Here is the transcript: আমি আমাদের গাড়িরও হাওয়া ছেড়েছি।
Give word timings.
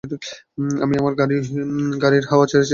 আমি 0.83 0.95
আমাদের 1.01 1.15
গাড়িরও 2.01 2.29
হাওয়া 2.29 2.45
ছেড়েছি। 2.47 2.69